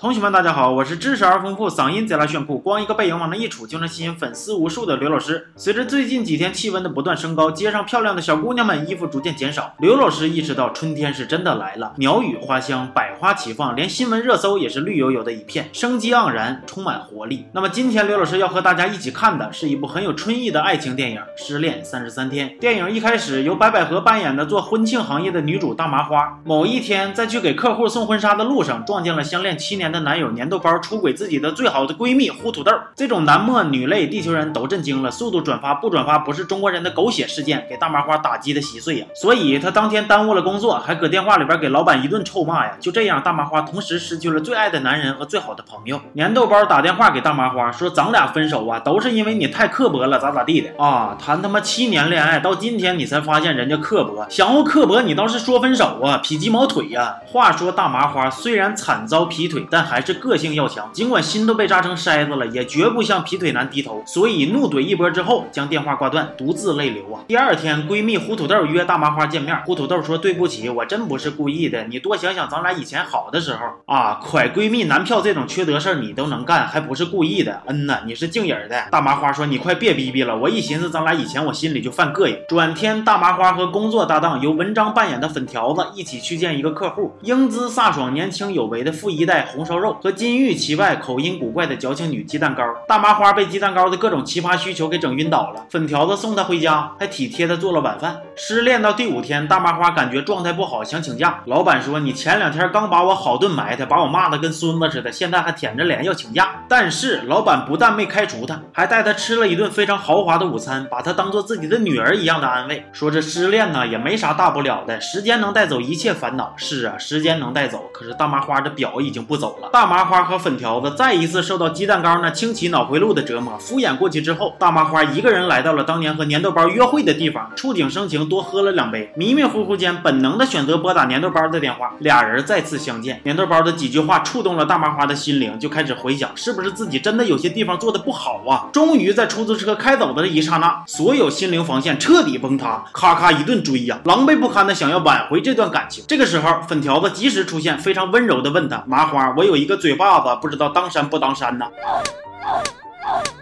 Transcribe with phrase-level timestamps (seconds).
[0.00, 5.48] 同学们，大家好，我是知识而丰富、嗓音贼拉炫酷、光一个背影往那一杵就能吸引粉丝无数的刘老师。
[5.56, 9.74] 随着最近几天气温的不断升高，街上漂亮的小姑娘们衣服逐渐减少。
[9.80, 17.46] 刘老师意识到春天是真的来了，鸟语花香，百花齐放，连新闻热搜也是绿油油的一片，生机盎然，充满活力。
[17.52, 22.50] 那么今天刘老师要和大家一起看的是一部很有春意的爱情电影《失恋三十三天》。
[22.60, 29.87] 电影一开始由白百合扮演的做婚庆行业的女主大麻花，某一天在去给客户送婚纱的路上，撞见了相恋七年。
[29.90, 35.10] 的男友粘豆包出轨自己的最好的闺蜜胡土豆，这种男默女泪，地球人都震惊了。
[35.10, 39.06] 速度转发不转发不是中国人的狗血事件，给大麻花打击的稀碎呀。
[39.14, 42.72] 所以他当天耽误了工作，还搁电话里边给老板一顿臭骂呀。
[42.80, 46.00] 就这样，大麻花同时失去了最爱的男人和最好的朋友。
[46.16, 51.16] 粘豆包打电话给大麻花说：“咱俩分手啊，都是因为你太刻薄了，咋咋地的啊？
[51.18, 64.02] 谈他妈七年恋爱，到今天你才发现人家刻薄，想要刻薄你倒是说分手啊，劈鸡毛腿呀。”话说大麻花虽然惨遭劈腿，但但还是个性要强，尽管心都被扎成筛子了，也绝不向劈腿男低头。
[64.04, 67.22] 所以怒怼一波之后，将电话挂断，独自泪流啊。
[67.28, 77.62] 第二天，闺蜜胡土豆约大麻花见面，胡土豆说：“对不起，我真不是故意的，你多想想咱俩以前好的时候啊。”快闺蜜男票这种缺德事儿你都能干，还不是故意的？
[77.66, 78.86] 嗯呐，你是静影的。
[78.90, 89.67] 大麻花说：“你快别逼逼了，我一寻思咱俩以前，我心里就犯膈应。”转天，大麻花和工作搭档由文章扮演的粉条子一起去见一个客户，英姿飒爽、年轻有为的富一代红。
[89.68, 95.66] 烧肉和金玉其外、口音古怪的矫情女鸡蛋糕，大麻花被鸡蛋糕的各种奇葩需求给整晕倒了。
[95.68, 98.16] 粉条子送她回家，还体贴的做了晚饭。
[98.34, 101.42] 失恋到第五天，大麻花感觉状态不好，想请假。
[101.44, 116.54] 老板说：“你前两天刚把我好顿埋汰，把我骂的跟孙子似的，现在还舔着脸要请假。”但是老板不但没开除他，还带他吃了一顿非常豪华的午餐，把他当做自己的女儿一样的安慰，说这失恋呢也没啥大不了的，时间能带走一切烦恼。
[116.56, 119.56] 是啊，时间能带走，可是大麻花这表已经不走。
[119.72, 131.92] 大麻花和粉条子再一次受到鸡蛋糕那清奇脑回路的折磨，敷衍过去之后，大麻花一个人来到了当年和粘豆包约会的地方，触景生情，多喝了两杯，迷迷糊糊间，本能的选择拨打粘豆包的电话。
[131.98, 138.70] 俩人再次相见，粘豆包的几句话触动了大麻花的心灵，就开始回想，是不是自己真的有些地方做的不好啊？
[138.72, 146.04] 终于在出租车开走的一刹那，所有心灵防线彻底崩塌，咔咔一顿追呀，狼狈不堪的想要挽回这段感情。
[146.06, 151.66] 这个时候，粉条子及时出现，非常温柔的问他：“麻花，我。”有一个嘴巴子，不知道当山不当山呢。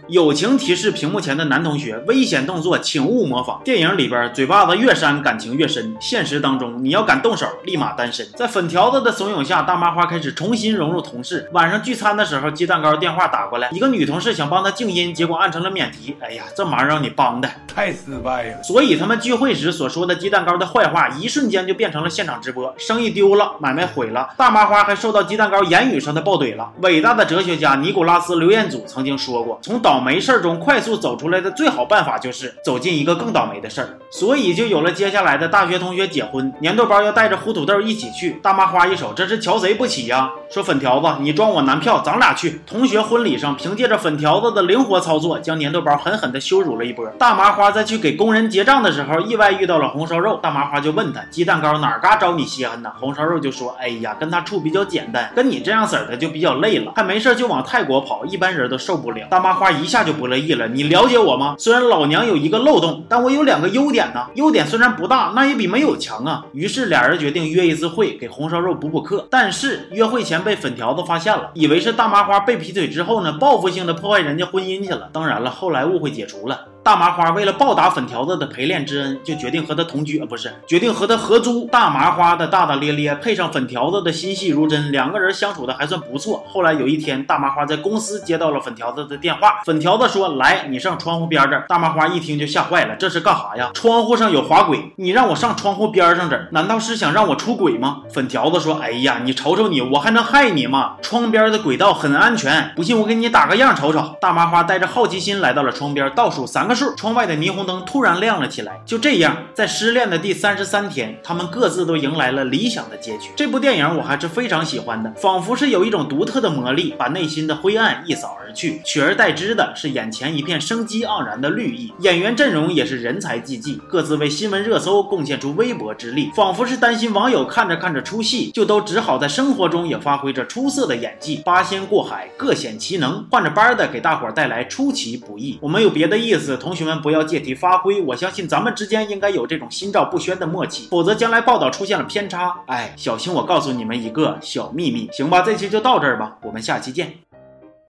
[0.09, 3.61] 友情提示屏幕前的男同学：危险动作请勿模仿。
[3.65, 5.97] 电影里边嘴巴子越扇，感情越深。
[6.01, 8.25] 现实当中，你要敢动手，立马单身。
[8.37, 11.49] 在粉条子的怂恿下，大麻花开始重新融入同事。
[11.53, 16.17] 晚上聚餐的时候，鸡蛋糕电话打过来，一个女同事想帮他静音，结果按成了免提。
[16.21, 18.63] 哎呀，这忙让你帮的，太失败了。
[18.63, 24.29] 所以他们聚会时所说的鸡蛋糕的坏话，一瞬间就变成了现场直播，生意丢了，买卖毁了。
[24.37, 26.71] 大麻花还受到鸡蛋糕言语上的暴怼了。
[26.83, 30.77] 伟大的哲学家尼古拉斯刘彦祖曾经说过，从倒霉事儿中快。
[30.87, 40.31] 速走出来的最好办法就是走进一个更倒霉的事儿，所以就有了接下来的大学同学结婚，粘豆包要带着胡土豆一起去，大麻花一手，这是瞧谁不起呀？
[40.49, 42.61] 说粉条子，你装我男票，咱俩去。
[42.67, 47.05] 同学婚礼上，凭借着粉条子的灵活操作，将粘豆包狠狠地羞辱了一波。
[47.19, 52.93] 大麻花在去给工人结账的时候，意外遇到了红烧肉，大麻花就问他鸡蛋糕哪嘎招你稀罕呢？
[53.01, 59.27] 红烧肉就说，哎呀，跟他处比较简单，跟你这样色的就比较累了，还没事就往泰国跑，一般人都受不了。
[59.29, 60.69] 大麻花一下就不乐意了。
[60.69, 61.57] 你了解我吗？
[61.59, 64.27] 虽然老娘有一个漏洞，但我有两个优点呢。
[64.35, 66.45] 优点虽然不大，那也比没有强啊。
[66.53, 69.27] 于是俩人决定约一次会，给红烧肉补补课。
[69.29, 75.09] 但是约会前被粉条子发现了，以为是大麻花被劈腿之后呢，报复性的破坏人家婚姻去了。
[75.13, 76.67] 当然了，后来误会解除了。
[76.87, 81.67] 大麻花为了报答粉条子的陪练之恩，就决定和他同居，呃，不是，决定和他合租。
[81.67, 86.45] 大麻花的大大咧咧，配上粉条子的心细如针，两个人相处的还算不错。
[86.47, 93.69] 后来有一天，大麻花在公司接到了粉条子的电话，粉条子说：“来，你上窗户边这儿。”大麻花一听就吓坏了，这是干啥呀？
[93.75, 98.03] 窗户上有滑轨，你让我上窗户边上这儿，难道是想让我出轨吗？
[98.15, 100.95] 粉条子说：“哎呀，你瞅瞅你，我还能害你吗？
[101.03, 106.76] 窗边的轨道很安全，不信我给你打个样瞅瞅。”大麻花带着好奇心来到了窗边，倒数三个。
[106.97, 108.81] 窗外的霓虹灯突然亮了起来。
[108.85, 113.31] 就这样，在失恋的第三十三天，他们各自都迎来了理想的结局。
[113.37, 121.93] 这部电影我还是非常喜欢的，仿佛是有一种独特的魔力，把内心的灰暗一扫而去，取而代之的是眼前一片生机盎然的绿意。
[122.01, 131.43] 演员阵容也是人才济济，各自为新闻热搜贡献出微薄之力，仿佛是担心网友看着看着出戏，就都只好在生活中也发挥着出色的演技。
[131.45, 135.59] 八仙过海，各显其能，换着班的给大伙带来出其不意。
[135.61, 145.09] 我没有别的意思，同学们不要借题发挥，我相信咱们之间应该有这种心照不宣的默契，否则将来报道出现了偏差，哎，小心我告诉你们一个小秘密。
[145.13, 147.26] 行吧，这期就到这儿吧，我们下期见。